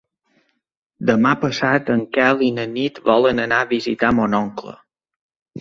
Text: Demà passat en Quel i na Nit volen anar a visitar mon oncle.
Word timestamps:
Demà 1.09 1.33
passat 1.43 1.91
en 1.97 2.01
Quel 2.19 2.41
i 2.47 2.49
na 2.57 2.65
Nit 2.73 2.97
volen 3.13 3.45
anar 3.47 3.63
a 3.67 3.71
visitar 3.77 4.13
mon 4.23 4.39
oncle. 4.43 4.79